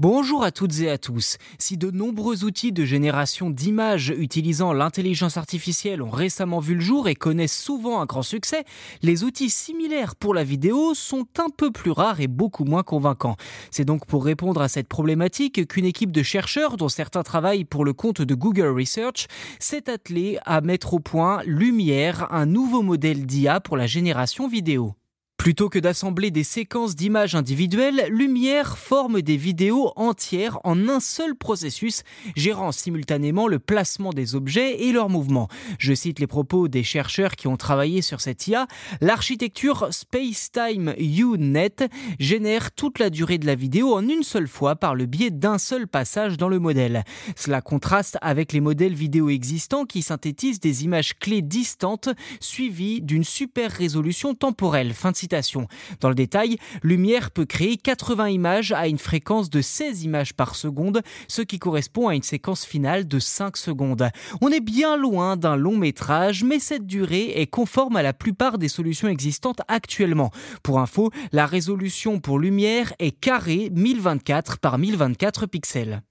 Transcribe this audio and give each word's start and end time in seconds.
Bonjour 0.00 0.44
à 0.44 0.50
toutes 0.50 0.80
et 0.80 0.88
à 0.88 0.96
tous. 0.96 1.36
Si 1.58 1.76
de 1.76 1.90
nombreux 1.90 2.44
outils 2.44 2.72
de 2.72 2.86
génération 2.86 3.50
d'images 3.50 4.14
utilisant 4.16 4.72
l'intelligence 4.72 5.36
artificielle 5.36 6.00
ont 6.00 6.08
récemment 6.08 6.58
vu 6.58 6.76
le 6.76 6.80
jour 6.80 7.06
et 7.06 7.14
connaissent 7.14 7.62
souvent 7.62 8.00
un 8.00 8.06
grand 8.06 8.22
succès, 8.22 8.64
les 9.02 9.24
outils 9.24 9.50
similaires 9.50 10.16
pour 10.16 10.32
la 10.32 10.42
vidéo 10.42 10.94
sont 10.94 11.26
un 11.36 11.50
peu 11.54 11.70
plus 11.70 11.90
rares 11.90 12.22
et 12.22 12.28
beaucoup 12.28 12.64
moins 12.64 12.82
convaincants. 12.82 13.36
C'est 13.70 13.84
donc 13.84 14.06
pour 14.06 14.24
répondre 14.24 14.62
à 14.62 14.68
cette 14.68 14.88
problématique 14.88 15.68
qu'une 15.68 15.84
équipe 15.84 16.12
de 16.12 16.22
chercheurs, 16.22 16.78
dont 16.78 16.88
certains 16.88 17.22
travaillent 17.22 17.66
pour 17.66 17.84
le 17.84 17.92
compte 17.92 18.22
de 18.22 18.34
Google 18.34 18.74
Research, 18.74 19.26
s'est 19.58 19.90
attelée 19.90 20.38
à 20.46 20.62
mettre 20.62 20.94
au 20.94 21.00
point 21.00 21.42
Lumière, 21.44 22.26
un 22.32 22.46
nouveau 22.46 22.80
modèle 22.80 23.26
d'IA 23.26 23.60
pour 23.60 23.76
la 23.76 23.86
génération 23.86 24.48
vidéo. 24.48 24.94
Plutôt 25.40 25.70
que 25.70 25.78
d'assembler 25.78 26.30
des 26.30 26.44
séquences 26.44 26.94
d'images 26.94 27.34
individuelles, 27.34 28.08
Lumière 28.10 28.76
forme 28.76 29.22
des 29.22 29.38
vidéos 29.38 29.90
entières 29.96 30.58
en 30.64 30.86
un 30.86 31.00
seul 31.00 31.34
processus, 31.34 32.02
gérant 32.36 32.72
simultanément 32.72 33.48
le 33.48 33.58
placement 33.58 34.12
des 34.12 34.34
objets 34.34 34.82
et 34.82 34.92
leurs 34.92 35.08
mouvements. 35.08 35.48
Je 35.78 35.94
cite 35.94 36.18
les 36.18 36.26
propos 36.26 36.68
des 36.68 36.82
chercheurs 36.82 37.36
qui 37.36 37.48
ont 37.48 37.56
travaillé 37.56 38.02
sur 38.02 38.20
cette 38.20 38.48
IA. 38.48 38.66
L'architecture 39.00 39.88
Spacetime 39.90 40.94
UNet 40.98 41.88
génère 42.18 42.70
toute 42.70 42.98
la 42.98 43.08
durée 43.08 43.38
de 43.38 43.46
la 43.46 43.54
vidéo 43.54 43.94
en 43.94 44.06
une 44.06 44.24
seule 44.24 44.46
fois 44.46 44.76
par 44.76 44.94
le 44.94 45.06
biais 45.06 45.30
d'un 45.30 45.56
seul 45.56 45.88
passage 45.88 46.36
dans 46.36 46.50
le 46.50 46.58
modèle. 46.58 47.02
Cela 47.34 47.62
contraste 47.62 48.18
avec 48.20 48.52
les 48.52 48.60
modèles 48.60 48.92
vidéo 48.92 49.30
existants 49.30 49.86
qui 49.86 50.02
synthétisent 50.02 50.60
des 50.60 50.84
images 50.84 51.18
clés 51.18 51.40
distantes 51.40 52.10
suivies 52.40 53.00
d'une 53.00 53.24
super 53.24 53.70
résolution 53.72 54.34
temporelle. 54.34 54.92
Dans 56.00 56.08
le 56.08 56.14
détail, 56.14 56.58
Lumière 56.82 57.30
peut 57.30 57.44
créer 57.44 57.76
80 57.76 58.28
images 58.28 58.72
à 58.72 58.88
une 58.88 58.98
fréquence 58.98 59.50
de 59.50 59.60
16 59.60 60.04
images 60.04 60.34
par 60.34 60.54
seconde, 60.54 61.02
ce 61.28 61.42
qui 61.42 61.58
correspond 61.58 62.08
à 62.08 62.14
une 62.14 62.22
séquence 62.22 62.64
finale 62.64 63.06
de 63.06 63.18
5 63.18 63.56
secondes. 63.56 64.10
On 64.40 64.50
est 64.50 64.60
bien 64.60 64.96
loin 64.96 65.36
d'un 65.36 65.56
long 65.56 65.76
métrage, 65.76 66.44
mais 66.44 66.58
cette 66.58 66.86
durée 66.86 67.40
est 67.40 67.46
conforme 67.46 67.96
à 67.96 68.02
la 68.02 68.12
plupart 68.12 68.58
des 68.58 68.68
solutions 68.68 69.08
existantes 69.08 69.60
actuellement. 69.68 70.30
Pour 70.62 70.80
info, 70.80 71.10
la 71.32 71.46
résolution 71.46 72.20
pour 72.20 72.38
Lumière 72.38 72.92
est 72.98 73.12
carré 73.12 73.70
1024 73.72 74.58
par 74.58 74.78
1024 74.78 75.46
pixels. 75.46 76.02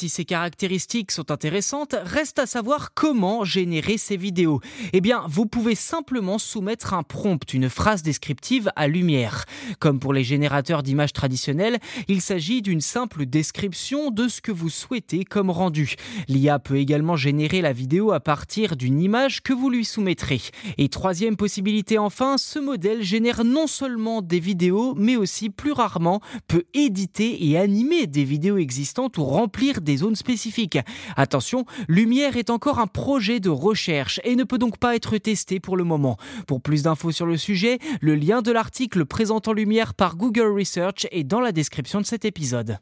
Si 0.00 0.08
ces 0.08 0.24
caractéristiques 0.24 1.10
sont 1.10 1.30
intéressantes, 1.30 1.94
reste 2.04 2.38
à 2.38 2.46
savoir 2.46 2.94
comment 2.94 3.44
générer 3.44 3.98
ces 3.98 4.16
vidéos. 4.16 4.62
Eh 4.94 5.02
bien, 5.02 5.24
vous 5.28 5.44
pouvez 5.44 5.74
simplement 5.74 6.38
soumettre 6.38 6.94
un 6.94 7.02
prompt, 7.02 7.52
une 7.52 7.68
phrase 7.68 8.02
descriptive 8.02 8.70
à 8.76 8.88
lumière. 8.88 9.44
Comme 9.78 10.00
pour 10.00 10.14
les 10.14 10.24
générateurs 10.24 10.82
d'images 10.82 11.12
traditionnels, 11.12 11.80
il 12.08 12.22
s'agit 12.22 12.62
d'une 12.62 12.80
simple 12.80 13.26
description 13.26 14.10
de 14.10 14.26
ce 14.26 14.40
que 14.40 14.52
vous 14.52 14.70
souhaitez 14.70 15.26
comme 15.26 15.50
rendu. 15.50 15.96
L'IA 16.28 16.58
peut 16.58 16.78
également 16.78 17.16
générer 17.16 17.60
la 17.60 17.74
vidéo 17.74 18.12
à 18.12 18.20
partir 18.20 18.76
d'une 18.76 19.02
image 19.02 19.42
que 19.42 19.52
vous 19.52 19.68
lui 19.68 19.84
soumettrez. 19.84 20.40
Et 20.78 20.88
troisième 20.88 21.36
possibilité 21.36 21.98
enfin, 21.98 22.38
ce 22.38 22.58
modèle 22.58 23.02
génère 23.02 23.44
non 23.44 23.66
seulement 23.66 24.22
des 24.22 24.40
vidéos, 24.40 24.94
mais 24.96 25.16
aussi 25.16 25.50
plus 25.50 25.72
rarement 25.72 26.22
peut 26.48 26.64
éditer 26.72 27.46
et 27.46 27.58
animer 27.58 28.06
des 28.06 28.24
vidéos 28.24 28.56
existantes 28.56 29.18
ou 29.18 29.24
remplir 29.24 29.82
zones 29.96 30.16
spécifiques. 30.16 30.78
Attention, 31.16 31.64
Lumière 31.88 32.36
est 32.36 32.50
encore 32.50 32.78
un 32.78 32.86
projet 32.86 33.40
de 33.40 33.50
recherche 33.50 34.20
et 34.24 34.36
ne 34.36 34.44
peut 34.44 34.58
donc 34.58 34.78
pas 34.78 34.96
être 34.96 35.16
testé 35.18 35.60
pour 35.60 35.76
le 35.76 35.84
moment. 35.84 36.16
Pour 36.46 36.60
plus 36.60 36.82
d'infos 36.82 37.12
sur 37.12 37.26
le 37.26 37.36
sujet, 37.36 37.78
le 38.00 38.14
lien 38.14 38.42
de 38.42 38.52
l'article 38.52 39.04
présentant 39.04 39.52
Lumière 39.52 39.94
par 39.94 40.16
Google 40.16 40.52
Research 40.58 41.06
est 41.10 41.24
dans 41.24 41.40
la 41.40 41.52
description 41.52 42.00
de 42.00 42.06
cet 42.06 42.24
épisode. 42.24 42.78